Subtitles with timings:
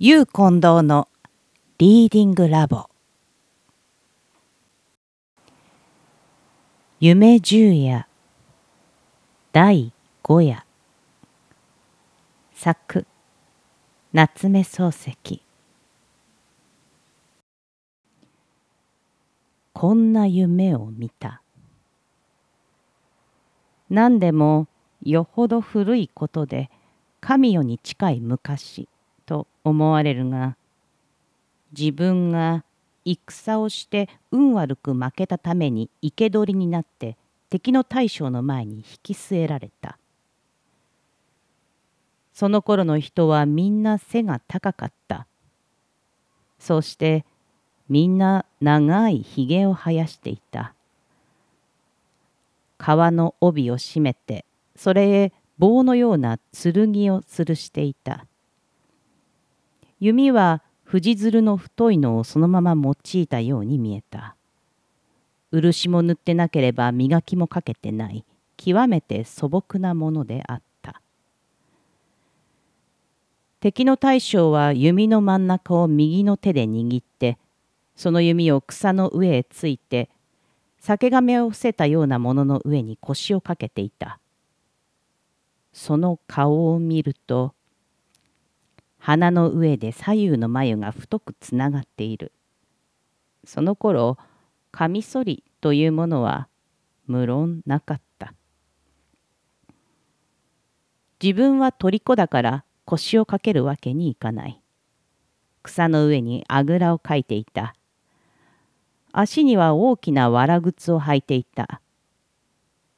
[0.00, 1.06] ゆう近藤の
[1.78, 2.90] リーディングラボ。
[6.98, 8.08] 夢十夜。
[9.52, 9.92] 第
[10.24, 10.66] 五夜。
[12.52, 13.06] 作。
[14.12, 15.42] 夏目漱石。
[19.74, 21.40] こんな夢を見た。
[23.88, 24.66] 何でも
[25.04, 26.68] よほど古いことで
[27.20, 28.88] 神代に近い昔。
[29.26, 30.56] と思われるが
[31.76, 32.64] 自分が
[33.04, 37.16] 戦をして運悪く負けたために生け捕りになって
[37.50, 39.98] 敵の大将の前に引き据えられた。
[42.32, 45.26] その頃の人はみんな背が高かった。
[46.58, 47.24] そして
[47.88, 50.74] みんな長いひげを生やしていた。
[52.78, 54.44] 川の帯を締めて
[54.76, 58.26] それへ棒のような剣を吊るしていた。
[60.00, 64.36] 弓は藤づるの太いのをそのまま用いたように見えた。
[65.50, 68.24] 漆も塗ってなければ磨きもかけてない
[68.56, 71.00] 極めて素朴なものであった。
[73.60, 77.38] 敵の大将は弓の真ん中を右の手で握って
[77.96, 80.10] その弓を草の上へついて
[80.78, 84.18] 酒亀を伏せたようなものの上に腰をかけていた。
[85.72, 87.54] その顔を見ると
[89.06, 92.32] 鼻の上で左右の眉が太くつながっている。
[93.44, 94.16] その頃、
[94.70, 96.48] カミソリというものは
[97.06, 98.32] 無論なかった。
[101.22, 104.62] 自分は虜だから腰をかけるわけにいかない。
[105.62, 107.74] 草の上にあぐらをかいていた。
[109.12, 111.82] 足には大きなわら靴を履いていた。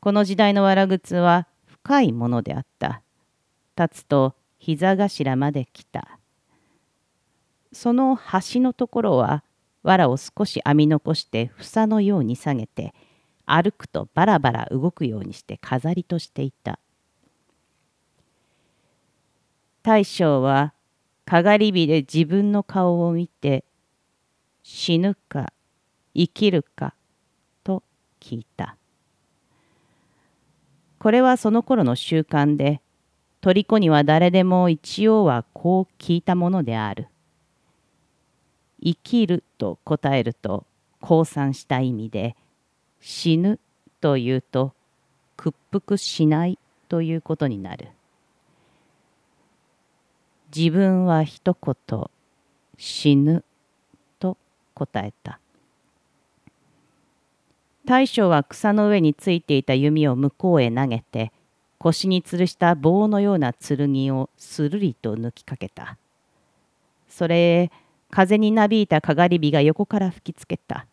[0.00, 3.00] この時代のわら靴は深いものであった。
[3.74, 6.18] 立つと膝頭まで来た。
[7.74, 9.44] その端のところは
[9.82, 12.94] 藁を少し編み残して房のように下げて
[13.44, 16.78] 歩くとバラバラ動くようにして飾りとしていた。
[19.82, 20.72] 大将は
[21.26, 23.64] かがり火で自分の顔を見て
[24.62, 25.52] 死ぬか
[26.14, 26.94] 生きるか
[27.64, 27.82] と
[28.18, 28.78] 聞いた。
[30.98, 32.80] これはその頃の習慣で
[33.52, 37.08] 虜には誰でも一応はこう聞いたものである。
[38.82, 40.66] 生きると答えると
[41.00, 42.36] 降参した意味で
[43.00, 43.58] 死ぬ
[44.00, 44.74] というと
[45.36, 47.88] 屈服しないということになる。
[50.54, 52.04] 自分は一言
[52.78, 53.44] 死ぬ
[54.20, 54.36] と
[54.74, 55.40] 答えた。
[57.84, 61.32] 大将は草の上についていた弓を向こうへ投げて
[61.84, 65.98] 腰に吊るした棒のような剣をするりと抜きかけた。
[67.10, 67.70] それ
[68.10, 70.86] 風になびいたかがり火が横から吹きつけた。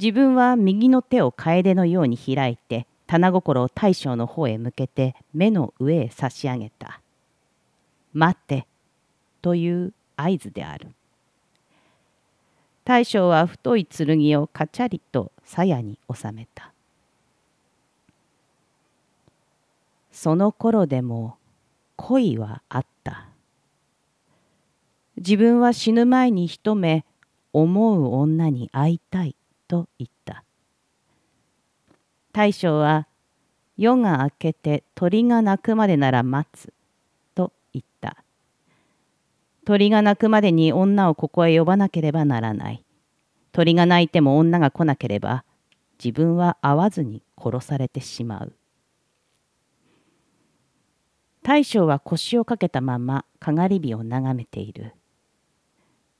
[0.00, 7.00] 自分は右の手を楓のように開いて棚心を大将の方へ向けて目の上へ差し上げた。
[8.12, 8.66] 待って
[9.40, 10.88] という合図である。
[12.84, 16.73] 大将は太い剣をカチャリと鞘に収めた。
[20.14, 21.38] その頃でも
[21.96, 23.26] 恋はあった。
[25.16, 27.04] 自分は死ぬ前に一目
[27.52, 29.34] 思う女に会いたい
[29.66, 30.44] と言った。
[32.32, 33.08] 大将は
[33.76, 36.72] 夜が明けて鳥が鳴くまでなら待つ
[37.34, 38.22] と言った。
[39.64, 42.84] 鳥が鳴くまでに女をここへ呼ばなければならない。
[43.50, 45.44] 鳥が鳴いても女が来なければ
[46.02, 48.52] 自分は会わずに殺されてしまう。
[51.44, 54.94] 大将は腰をかけたままかがり火を眺めている。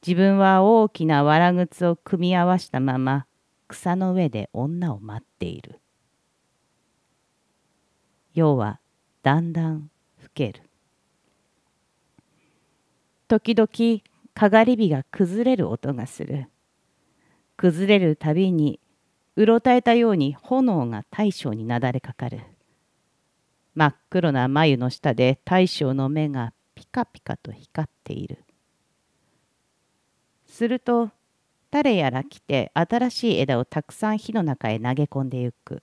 [0.00, 3.26] 自分は大きなわら靴を組み合わしたまま
[3.68, 5.78] 草の上で女を待っている。
[8.32, 8.80] 夜は
[9.22, 9.90] だんだん
[10.22, 10.62] 更ける。
[13.28, 14.00] 時々
[14.32, 16.48] かがり火が崩れる音がする。
[17.58, 18.80] 崩れるたびに
[19.36, 22.40] うろたえたように炎が大将になだれかかる。
[23.80, 28.44] 真っ黒な眉の下で大将の目がピカピカと光っている。
[30.44, 31.08] すると
[31.70, 35.82] 誰やら来て新しい枝をたくさん火の中へ投げ込んでゆく。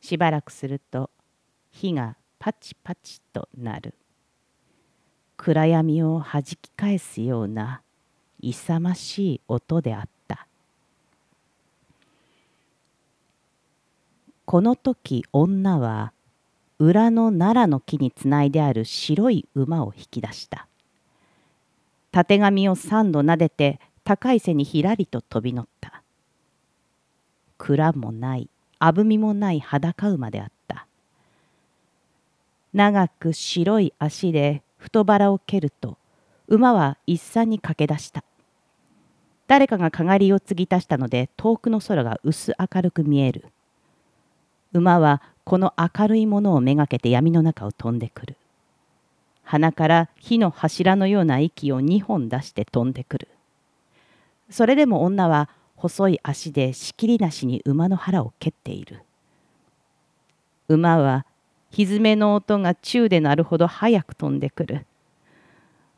[0.00, 1.10] しばらくすると
[1.72, 3.94] 火がパチパチとなる。
[5.36, 7.82] 暗闇をはじき返すような
[8.38, 10.46] 勇ましい音であった。
[14.44, 16.12] この時女は
[16.82, 20.66] 裏の奈良の木につないである白い馬を引き出した。
[22.10, 26.02] たてがみを三度撫でて高い背にひらりと飛び乗った。
[27.56, 28.48] 蔵もない
[28.80, 30.88] あぶみもない裸馬であった。
[32.72, 35.98] 長く白い足で太腹を蹴ると
[36.48, 38.24] 馬は一産に駆け出した。
[39.46, 43.44] 誰かがかがりを継ぎ足したので遠くの空が薄明るく見える。
[44.72, 48.36] 馬はこの明るいものをめがけて闇の中を飛んでくる。
[49.44, 53.28] 鼻から火の柱のような息を2本出して飛んでくる。
[54.50, 59.02] それでも女は細い足でしきりなしに馬の腹を蹴っている。
[60.68, 61.26] 馬は
[61.72, 64.86] 蹄の音が宙で鳴るほど早く飛んでくる。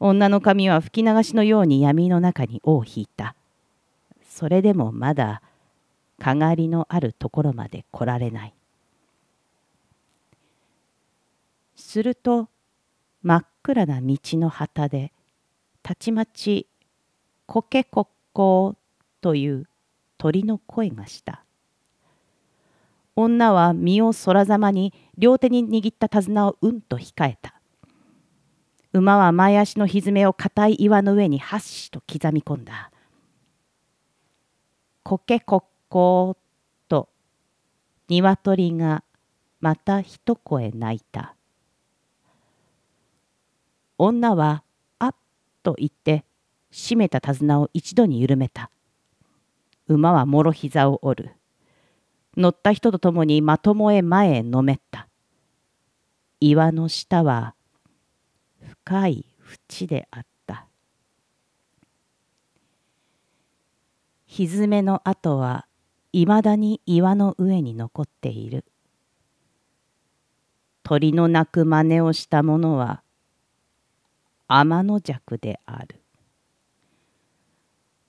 [0.01, 3.35] 女の髪は吹き流しのように闇の中に尾を引いた。
[4.29, 5.43] それでもまだ
[6.19, 8.55] かがりのあるところまで来られない。
[11.95, 12.49] すると
[13.23, 15.13] 真っ暗な道の旗で
[15.81, 16.67] たちまち
[17.47, 18.77] 「コケコッコー」
[19.23, 19.69] という
[20.19, 21.45] 鳥の声がした。
[23.15, 27.61] 女は身を空ざまに両手に握った手綱をうんと控えた。
[28.93, 32.91] 馬は前足の蹄を硬い岩の上にはっしと刻み込んだ。
[35.05, 36.37] コケコッコー
[36.89, 37.09] と
[38.09, 39.05] 鶏が
[39.61, 41.37] また一声鳴いた。
[43.99, 44.65] 女は
[44.99, 45.15] あっ
[45.63, 46.25] と言って
[46.73, 48.71] 締めた手綱を一度に緩めた。
[49.87, 51.31] 馬はもろ膝を折る。
[52.37, 55.07] 乗った人と共にまともへ前へのめった。
[56.41, 57.55] 岩の下は
[58.61, 60.67] 深い淵であった。
[64.27, 65.67] 蹄の跡は
[66.13, 68.65] いまだに岩の上に残っている。
[70.83, 73.04] 鳥の鳴く真似をした者は
[74.49, 76.01] 天の弱である。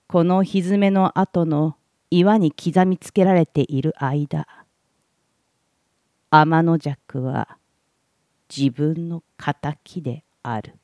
[0.08, 1.76] この蹄の跡の
[2.10, 4.46] 岩に刻みつけられている間
[6.30, 7.58] 天の弱は
[8.54, 10.74] 自分の敵である。